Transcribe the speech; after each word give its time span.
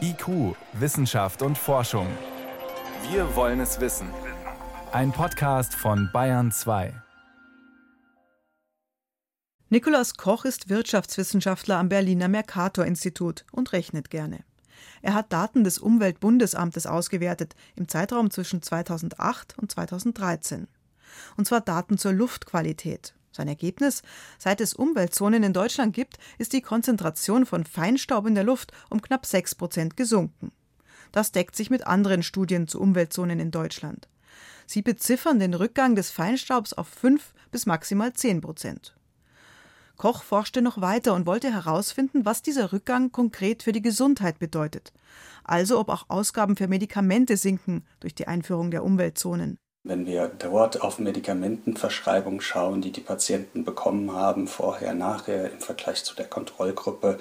IQ, 0.00 0.56
Wissenschaft 0.72 1.42
und 1.42 1.56
Forschung. 1.56 2.06
Wir 3.10 3.36
wollen 3.36 3.60
es 3.60 3.80
wissen. 3.80 4.08
Ein 4.90 5.12
Podcast 5.12 5.74
von 5.74 6.10
Bayern 6.12 6.50
2. 6.50 6.92
Nikolaus 9.68 10.16
Koch 10.16 10.44
ist 10.44 10.68
Wirtschaftswissenschaftler 10.68 11.76
am 11.76 11.88
Berliner 11.88 12.26
Mercator-Institut 12.26 13.44
und 13.52 13.72
rechnet 13.72 14.10
gerne. 14.10 14.40
Er 15.02 15.14
hat 15.14 15.32
Daten 15.32 15.62
des 15.62 15.78
Umweltbundesamtes 15.78 16.86
ausgewertet 16.86 17.54
im 17.76 17.86
Zeitraum 17.86 18.30
zwischen 18.30 18.62
2008 18.62 19.56
und 19.56 19.70
2013. 19.70 20.66
Und 21.36 21.46
zwar 21.46 21.60
Daten 21.60 21.96
zur 21.96 22.12
Luftqualität. 22.12 23.14
Sein 23.32 23.48
Ergebnis? 23.48 24.02
Seit 24.38 24.60
es 24.60 24.74
Umweltzonen 24.74 25.42
in 25.42 25.52
Deutschland 25.52 25.94
gibt, 25.94 26.18
ist 26.38 26.52
die 26.52 26.62
Konzentration 26.62 27.46
von 27.46 27.64
Feinstaub 27.64 28.26
in 28.26 28.34
der 28.34 28.44
Luft 28.44 28.72
um 28.88 29.00
knapp 29.00 29.26
6 29.26 29.54
Prozent 29.54 29.96
gesunken. 29.96 30.52
Das 31.12 31.32
deckt 31.32 31.56
sich 31.56 31.70
mit 31.70 31.86
anderen 31.86 32.22
Studien 32.22 32.68
zu 32.68 32.80
Umweltzonen 32.80 33.40
in 33.40 33.50
Deutschland. 33.50 34.08
Sie 34.66 34.82
beziffern 34.82 35.40
den 35.40 35.54
Rückgang 35.54 35.96
des 35.96 36.10
Feinstaubs 36.10 36.72
auf 36.72 36.88
5 36.88 37.34
bis 37.50 37.66
maximal 37.66 38.12
10 38.12 38.40
Prozent. 38.40 38.94
Koch 39.96 40.22
forschte 40.22 40.62
noch 40.62 40.80
weiter 40.80 41.12
und 41.12 41.26
wollte 41.26 41.52
herausfinden, 41.52 42.24
was 42.24 42.40
dieser 42.40 42.72
Rückgang 42.72 43.12
konkret 43.12 43.62
für 43.62 43.72
die 43.72 43.82
Gesundheit 43.82 44.38
bedeutet. 44.38 44.92
Also 45.44 45.78
ob 45.78 45.90
auch 45.90 46.06
Ausgaben 46.08 46.56
für 46.56 46.68
Medikamente 46.68 47.36
sinken 47.36 47.84
durch 47.98 48.14
die 48.14 48.26
Einführung 48.26 48.70
der 48.70 48.82
Umweltzonen. 48.82 49.58
Wenn 49.82 50.04
wir 50.04 50.28
dort 50.28 50.82
auf 50.82 50.98
Medikamentenverschreibung 50.98 52.42
schauen, 52.42 52.82
die 52.82 52.92
die 52.92 53.00
Patienten 53.00 53.64
bekommen 53.64 54.12
haben, 54.12 54.46
vorher, 54.46 54.92
nachher 54.92 55.50
im 55.50 55.60
Vergleich 55.60 56.04
zu 56.04 56.14
der 56.14 56.26
Kontrollgruppe, 56.26 57.18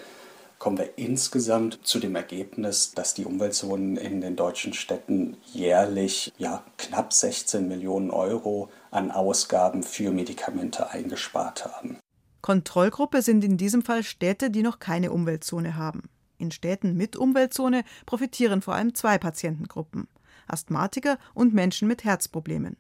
kommen 0.58 0.78
wir 0.78 0.98
insgesamt 0.98 1.80
zu 1.84 2.00
dem 2.00 2.18
Ergebnis, 2.18 2.92
dass 2.92 3.14
die 3.14 3.24
Umweltzonen 3.24 3.96
in 3.96 4.20
den 4.20 4.36
deutschen 4.36 4.74
Städten 4.74 5.38
jährlich 5.46 6.34
ja, 6.38 6.64
knapp 6.78 7.14
16 7.14 7.66
Millionen 7.66 8.12
Euro 8.12 8.70
an 8.92 9.10
Ausgaben 9.10 9.82
für 9.82 10.12
Medikamente 10.12 10.90
eingespart 10.90 11.64
haben. 11.64 11.98
Kontrollgruppe 12.42 13.22
sind 13.22 13.46
in 13.46 13.56
diesem 13.56 13.84
Fall 13.84 14.04
Städte, 14.04 14.52
die 14.52 14.64
noch 14.64 14.80
keine 14.80 15.12
Umweltzone 15.12 15.78
haben. 15.78 16.10
In 16.38 16.52
Städten 16.52 16.96
mit 16.96 17.16
Umweltzone 17.16 17.84
profitieren 18.06 18.62
vor 18.62 18.76
allem 18.76 18.96
zwei 18.96 19.18
Patientengruppen. 19.18 20.10
Asthmatiker 20.50 21.18
und 21.34 21.54
Menschen 21.54 21.88
mit 21.88 22.04
Herzproblemen. 22.04 22.78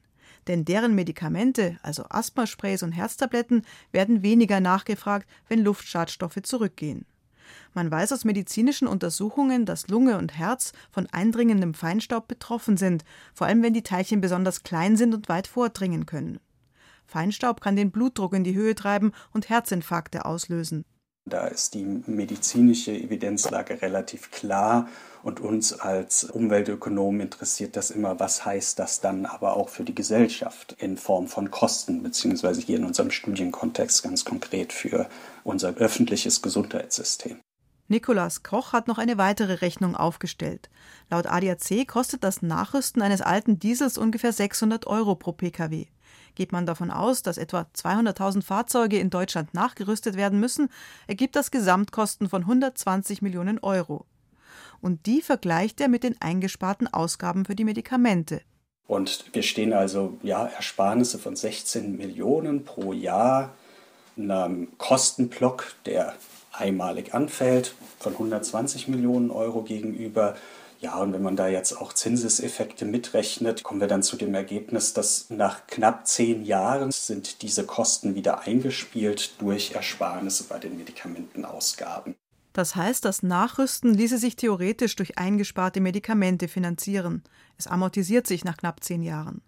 Denn 0.47 0.65
deren 0.65 0.95
Medikamente, 0.95 1.77
also 1.83 2.05
Asthmasprays 2.09 2.83
und 2.83 2.91
Herztabletten, 2.91 3.63
werden 3.91 4.23
weniger 4.23 4.59
nachgefragt, 4.59 5.27
wenn 5.47 5.63
Luftschadstoffe 5.63 6.41
zurückgehen. 6.43 7.05
Man 7.73 7.91
weiß 7.91 8.13
aus 8.13 8.25
medizinischen 8.25 8.87
Untersuchungen, 8.87 9.65
dass 9.65 9.87
Lunge 9.87 10.17
und 10.17 10.37
Herz 10.37 10.73
von 10.91 11.07
eindringendem 11.07 11.73
Feinstaub 11.73 12.27
betroffen 12.27 12.77
sind, 12.77 13.03
vor 13.33 13.47
allem 13.47 13.63
wenn 13.63 13.73
die 13.73 13.83
Teilchen 13.83 14.21
besonders 14.21 14.63
klein 14.63 14.97
sind 14.97 15.13
und 15.13 15.29
weit 15.29 15.47
vordringen 15.47 16.05
können. 16.05 16.39
Feinstaub 17.05 17.61
kann 17.61 17.75
den 17.75 17.91
Blutdruck 17.91 18.33
in 18.33 18.43
die 18.43 18.55
Höhe 18.55 18.75
treiben 18.75 19.13
und 19.31 19.49
Herzinfarkte 19.49 20.25
auslösen. 20.25 20.85
Da 21.25 21.47
ist 21.47 21.73
die 21.75 21.83
medizinische 21.83 22.91
Evidenzlage 22.91 23.81
relativ 23.81 24.31
klar 24.31 24.87
und 25.21 25.39
uns 25.39 25.73
als 25.73 26.23
Umweltökonomen 26.23 27.21
interessiert 27.21 27.75
das 27.75 27.91
immer, 27.91 28.19
was 28.19 28.45
heißt 28.45 28.79
das 28.79 29.01
dann 29.01 29.25
aber 29.25 29.55
auch 29.55 29.69
für 29.69 29.83
die 29.83 29.93
Gesellschaft 29.93 30.75
in 30.79 30.97
Form 30.97 31.27
von 31.27 31.51
Kosten, 31.51 32.01
beziehungsweise 32.03 32.61
hier 32.61 32.77
in 32.77 32.85
unserem 32.85 33.11
Studienkontext 33.11 34.03
ganz 34.03 34.25
konkret 34.25 34.73
für 34.73 35.09
unser 35.43 35.75
öffentliches 35.75 36.41
Gesundheitssystem. 36.41 37.39
Nikolaus 37.89 38.43
Koch 38.43 38.71
hat 38.71 38.87
noch 38.87 38.99
eine 38.99 39.17
weitere 39.17 39.53
Rechnung 39.53 39.95
aufgestellt. 39.95 40.69
Laut 41.09 41.25
ADAC 41.25 41.87
kostet 41.87 42.23
das 42.23 42.43
Nachrüsten 42.43 43.01
eines 43.01 43.21
alten 43.21 43.57
Diesels 43.59 43.97
ungefähr 43.97 44.31
600 44.31 44.85
Euro 44.85 45.15
pro 45.15 45.31
Pkw. 45.31 45.87
Geht 46.35 46.51
man 46.51 46.65
davon 46.65 46.91
aus, 46.91 47.21
dass 47.21 47.37
etwa 47.37 47.65
200.000 47.75 48.43
Fahrzeuge 48.43 48.99
in 48.99 49.09
Deutschland 49.09 49.53
nachgerüstet 49.53 50.15
werden 50.15 50.39
müssen, 50.39 50.69
ergibt 51.07 51.35
das 51.35 51.51
Gesamtkosten 51.51 52.29
von 52.29 52.41
120 52.41 53.21
Millionen 53.21 53.59
Euro. 53.59 54.05
Und 54.81 55.05
die 55.05 55.21
vergleicht 55.21 55.81
er 55.81 55.89
mit 55.89 56.03
den 56.03 56.19
eingesparten 56.21 56.87
Ausgaben 56.87 57.45
für 57.45 57.55
die 57.55 57.65
Medikamente. 57.65 58.41
Und 58.87 59.25
wir 59.33 59.43
stehen 59.43 59.73
also 59.73 60.17
ja 60.23 60.45
Ersparnisse 60.45 61.19
von 61.19 61.35
16 61.35 61.97
Millionen 61.97 62.65
pro 62.65 62.93
Jahr, 62.93 63.53
einem 64.17 64.67
Kostenblock, 64.77 65.73
der 65.85 66.15
einmalig 66.51 67.13
anfällt, 67.13 67.75
von 67.99 68.13
120 68.13 68.87
Millionen 68.87 69.31
Euro 69.31 69.61
gegenüber 69.61 70.35
ja, 70.81 70.97
und 70.97 71.11
wenn 71.11 71.21
man 71.21 71.35
da 71.35 71.49
jetzt 71.49 71.73
auch 71.73 71.91
Zinseseffekte 71.91 72.85
mitrechnet, 72.85 73.63
kommen 73.63 73.81
wir 73.81 73.87
dann 73.89 74.01
zu 74.01 74.15
dem 74.15 74.33
Ergebnis, 74.33 74.93
dass 74.93 75.29
nach 75.29 75.67
knapp 75.67 76.07
zehn 76.07 76.45
Jahren 76.45 76.91
sind 76.91 77.41
diese 77.41 77.65
Kosten 77.65 78.15
wieder 78.15 78.41
eingespielt 78.41 79.41
durch 79.41 79.73
Ersparnisse 79.73 80.45
bei 80.45 80.57
den 80.57 80.77
Medikamentenausgaben. 80.77 82.15
Das 82.53 82.77
heißt, 82.77 83.03
das 83.03 83.23
Nachrüsten 83.23 83.93
ließe 83.93 84.17
sich 84.17 84.37
theoretisch 84.37 84.95
durch 84.95 85.17
eingesparte 85.17 85.81
Medikamente 85.81 86.47
finanzieren. 86.47 87.23
Es 87.57 87.67
amortisiert 87.67 88.25
sich 88.25 88.45
nach 88.45 88.57
knapp 88.57 88.81
zehn 88.81 89.03
Jahren. 89.03 89.41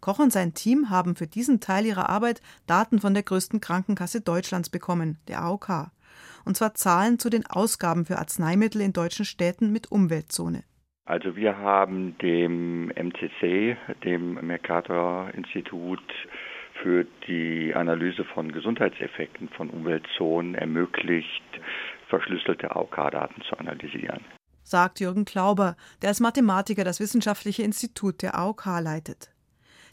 Koch 0.00 0.20
und 0.20 0.32
sein 0.32 0.54
Team 0.54 0.88
haben 0.88 1.16
für 1.16 1.26
diesen 1.26 1.58
Teil 1.60 1.84
ihrer 1.84 2.08
Arbeit 2.10 2.42
Daten 2.66 3.00
von 3.00 3.14
der 3.14 3.24
größten 3.24 3.60
Krankenkasse 3.60 4.20
Deutschlands 4.20 4.68
bekommen, 4.68 5.18
der 5.26 5.42
AOK 5.42 5.90
und 6.44 6.56
zwar 6.56 6.74
Zahlen 6.74 7.18
zu 7.18 7.30
den 7.30 7.46
Ausgaben 7.46 8.06
für 8.06 8.18
Arzneimittel 8.18 8.80
in 8.80 8.92
deutschen 8.92 9.24
Städten 9.24 9.72
mit 9.72 9.90
Umweltzone. 9.90 10.64
Also 11.06 11.36
wir 11.36 11.58
haben 11.58 12.16
dem 12.18 12.90
MCC, 12.90 13.76
dem 14.04 14.34
Mercator-Institut, 14.46 16.02
für 16.82 17.06
die 17.26 17.72
Analyse 17.74 18.24
von 18.24 18.52
Gesundheitseffekten 18.52 19.48
von 19.50 19.70
Umweltzonen 19.70 20.54
ermöglicht, 20.54 21.42
verschlüsselte 22.08 22.74
AOK-Daten 22.74 23.42
zu 23.48 23.56
analysieren. 23.58 24.20
Sagt 24.62 24.98
Jürgen 25.00 25.24
Klauber, 25.24 25.76
der 26.02 26.08
als 26.08 26.20
Mathematiker 26.20 26.84
das 26.84 27.00
wissenschaftliche 27.00 27.62
Institut 27.62 28.22
der 28.22 28.38
AOK 28.38 28.64
leitet. 28.80 29.33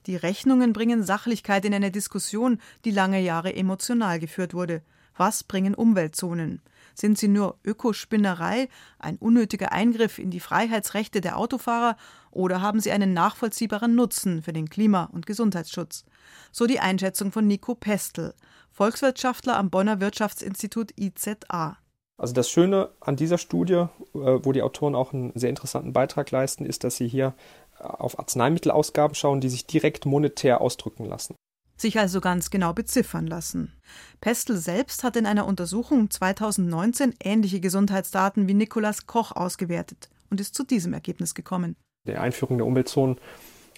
Die 0.08 0.16
Rechnungen 0.16 0.74
bringen 0.74 1.04
Sachlichkeit 1.04 1.66
in 1.66 1.74
eine 1.74 1.92
Diskussion, 1.92 2.60
die 2.86 2.92
lange 2.92 3.22
Jahre 3.22 3.56
emotional 3.56 4.20
geführt 4.20 4.54
wurde. 4.54 4.82
Was 5.16 5.44
bringen 5.44 5.76
Umweltzonen? 5.76 6.62
Sind 6.96 7.18
sie 7.18 7.28
nur 7.28 7.58
Ökospinnerei, 7.64 8.68
ein 9.00 9.18
unnötiger 9.18 9.72
Eingriff 9.72 10.20
in 10.20 10.32
die 10.32 10.40
Freiheitsrechte 10.40 11.22
der 11.22 11.38
Autofahrer 11.38 11.96
oder 12.32 12.62
haben 12.62 12.80
sie 12.80 12.92
einen 12.92 13.14
nachvollziehbaren 13.14 13.96
Nutzen 13.96 14.42
für 14.42 14.54
den 14.54 14.70
Klima- 14.70 15.10
und 15.12 15.26
Gesundheitsschutz? 15.26 16.06
So 16.52 16.66
die 16.66 16.80
Einschätzung 16.80 17.32
von 17.32 17.48
Nico 17.48 17.76
Pestel, 17.76 18.34
Volkswirtschaftler 18.72 19.58
am 19.58 19.70
Bonner 19.70 20.02
Wirtschaftsinstitut 20.02 20.92
IZA. 21.00 21.78
Also 22.18 22.34
das 22.36 22.52
Schöne 22.52 22.92
an 23.00 23.16
dieser 23.16 23.40
Studie, 23.40 23.74
äh, 23.74 23.88
wo 24.14 24.52
die 24.52 24.62
Autoren 24.62 24.94
auch 24.94 25.12
einen 25.12 25.32
sehr 25.34 25.50
interessanten 25.50 25.92
Beitrag 25.92 26.30
leisten, 26.30 26.66
ist, 26.66 26.84
dass 26.84 26.98
sie 26.98 27.08
hier 27.08 27.34
auf 27.82 28.20
Arzneimittelausgaben 28.20 29.16
schauen, 29.16 29.42
die 29.42 29.50
sich 29.50 29.66
direkt 29.66 30.06
monetär 30.06 30.62
ausdrücken 30.62 31.06
lassen 31.06 31.36
sich 31.82 32.00
also 32.00 32.22
ganz 32.22 32.50
genau 32.50 32.74
beziffern 32.74 33.28
lassen. 33.28 33.74
Pestel 34.22 34.56
selbst 34.56 35.04
hat 35.04 35.16
in 35.16 35.26
einer 35.26 35.48
Untersuchung 35.48 36.10
2019 36.10 37.16
ähnliche 37.22 37.60
Gesundheitsdaten 37.60 38.48
wie 38.48 38.54
Nikolaus 38.54 39.08
Koch 39.08 39.32
ausgewertet 39.32 40.10
und 40.30 40.40
ist 40.40 40.56
zu 40.56 40.64
diesem 40.64 40.94
Ergebnis 40.94 41.36
gekommen. 41.36 41.76
Die 42.08 42.16
Einführung 42.16 42.58
der 42.58 42.68
Umweltzonen 42.68 43.18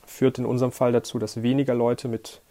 führt 0.05 0.37
in 0.37 0.45
unserem 0.45 0.71
Fall 0.71 0.91
dazu, 0.91 1.17
dass 1.17 1.41
weniger 1.41 1.73
Leute 1.73 2.07
mit 2.07 2.41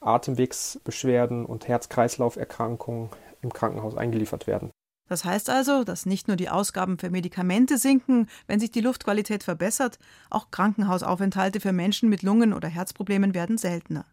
Atemwegsbeschwerden 0.00 1.44
und 1.44 1.68
Herz-Kreislauf-Erkrankungen 1.68 3.10
im 3.42 3.52
Krankenhaus 3.52 3.96
eingeliefert 3.96 4.46
werden. 4.46 4.70
Das 5.12 5.26
heißt 5.26 5.50
also, 5.50 5.84
dass 5.84 6.06
nicht 6.06 6.26
nur 6.26 6.38
die 6.38 6.48
Ausgaben 6.48 6.96
für 6.96 7.10
Medikamente 7.10 7.76
sinken, 7.76 8.30
wenn 8.46 8.60
sich 8.60 8.70
die 8.70 8.80
Luftqualität 8.80 9.42
verbessert, 9.42 9.98
auch 10.30 10.50
Krankenhausaufenthalte 10.50 11.60
für 11.60 11.74
Menschen 11.74 12.08
mit 12.08 12.22
Lungen- 12.22 12.54
oder 12.54 12.68
Herzproblemen 12.68 13.34
werden 13.34 13.58
seltener 13.58 14.06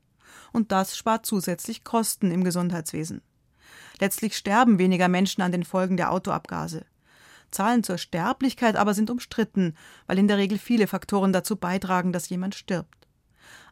und 0.52 0.74
das 0.74 0.98
spart 0.98 1.26
zusätzlich 1.26 1.86
Kosten 1.86 2.32
im 2.32 2.44
Gesundheitswesen. 2.44 3.22
Letztlich 4.02 4.36
sterben 4.36 4.78
weniger 4.78 5.08
Menschen 5.08 5.42
an 5.42 5.54
den 5.54 5.64
Folgen 5.64 5.96
der 5.96 6.12
Autoabgase. 6.12 6.84
Zahlen 7.50 7.82
zur 7.82 7.98
Sterblichkeit 7.98 8.76
aber 8.76 8.94
sind 8.94 9.10
umstritten, 9.10 9.76
weil 10.06 10.20
in 10.20 10.28
der 10.28 10.36
Regel 10.36 10.58
viele 10.58 10.86
Faktoren 10.86 11.32
dazu 11.32 11.56
beitragen, 11.56 12.12
dass 12.12 12.28
jemand 12.28 12.56
stirbt. 12.56 12.99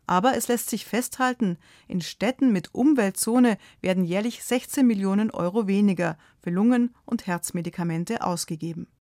Aber 0.08 0.38
es 0.38 0.48
lässt 0.48 0.70
sich 0.70 0.86
festhalten, 0.86 1.58
in 1.88 2.02
Städten 2.02 2.54
mit 2.54 2.74
Umweltzone 2.74 3.58
werden 3.82 4.06
jährlich 4.06 4.42
16 4.42 4.88
Millionen 4.88 5.32
Euro 5.32 5.68
weniger 5.68 6.18
für 6.40 6.50
Lungen- 6.50 6.96
und 7.06 7.28
Herzmedikamente 7.28 8.24
ausgegeben. 8.24 8.88